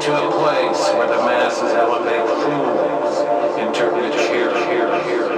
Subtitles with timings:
[0.00, 3.20] to a place where the masses elevate fools
[3.58, 5.29] into rich here, here, here.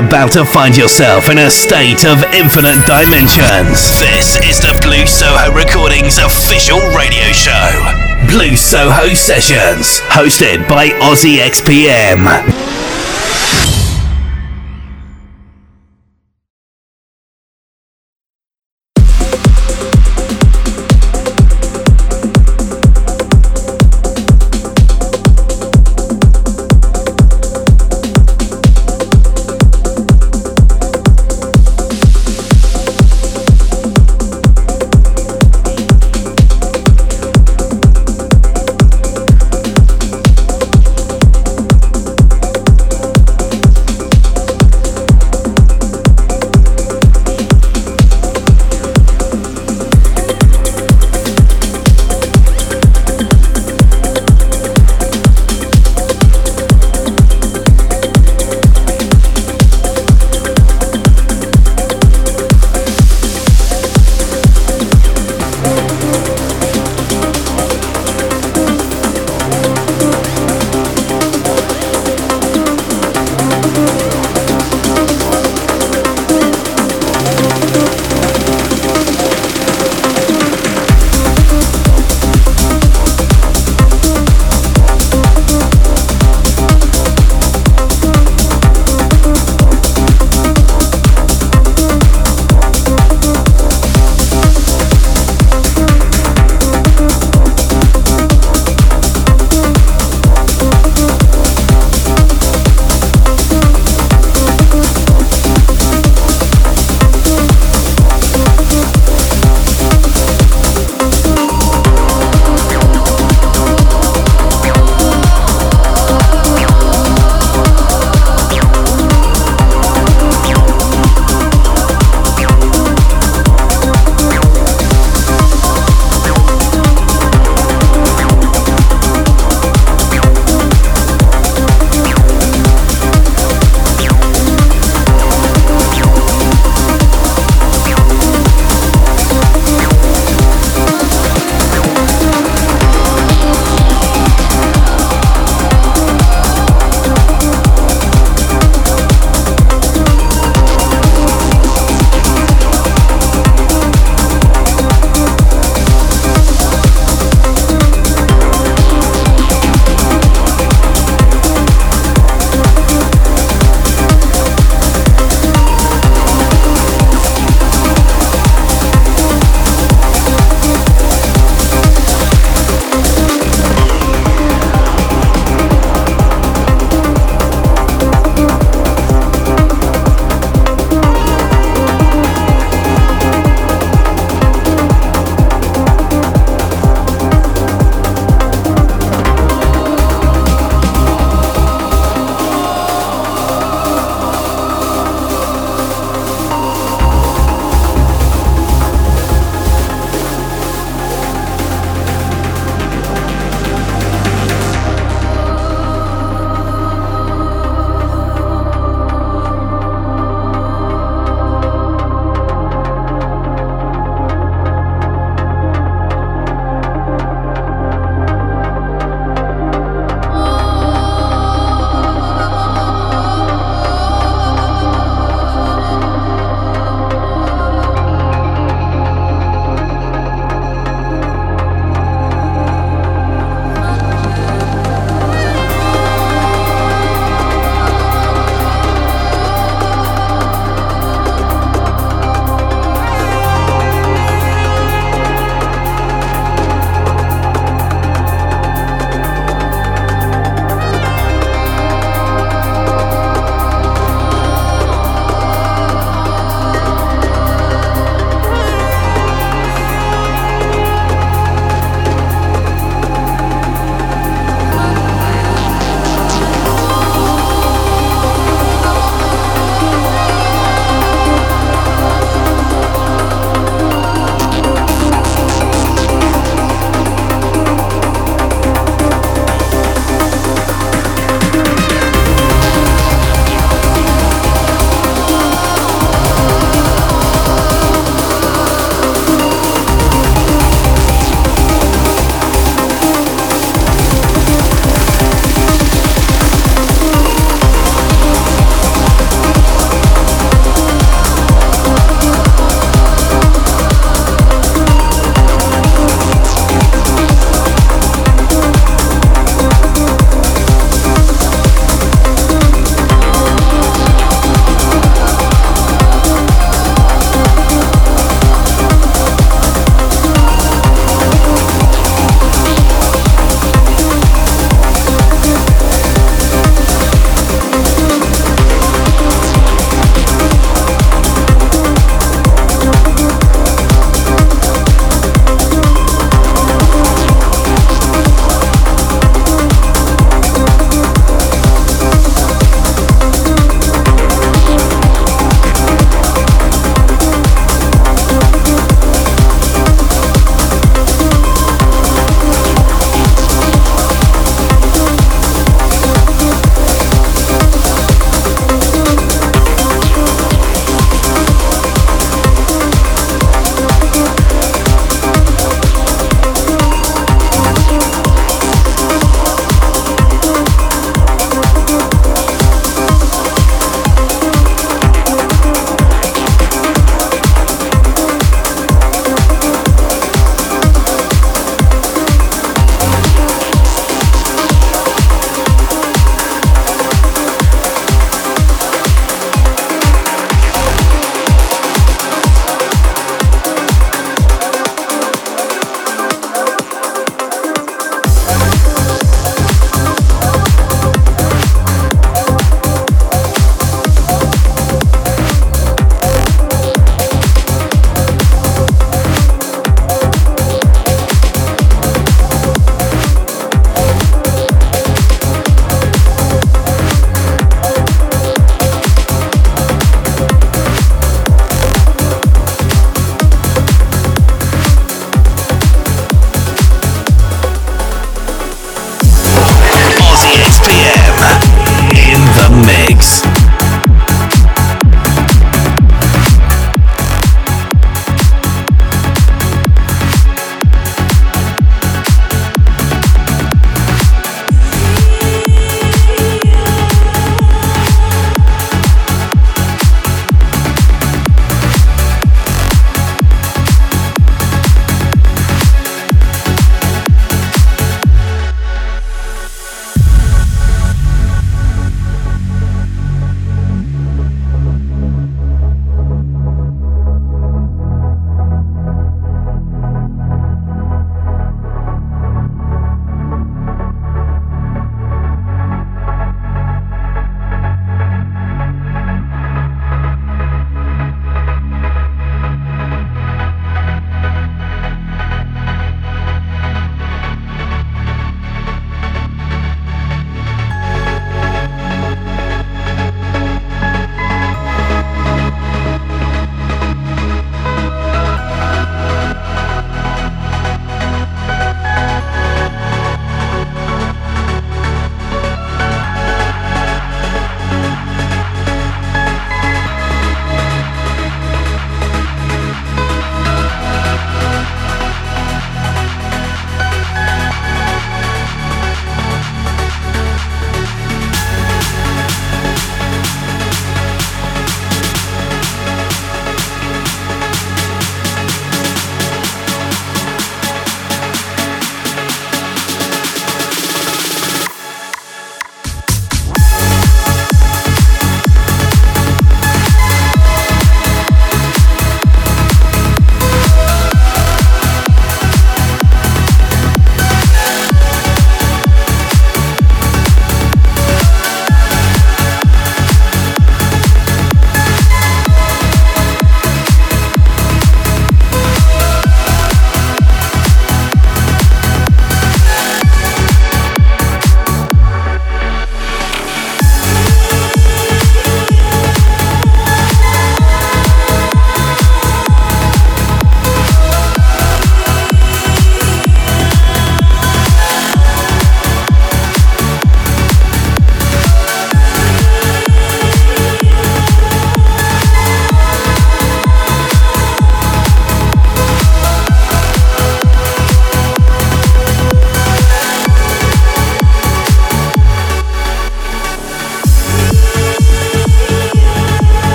[0.00, 4.00] About to find yourself in a state of infinite dimensions.
[4.00, 7.68] This is the Blue Soho Recordings official radio show.
[8.26, 12.24] Blue Soho Sessions, hosted by OzzyXPM.